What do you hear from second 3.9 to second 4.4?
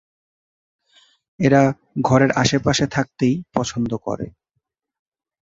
করে।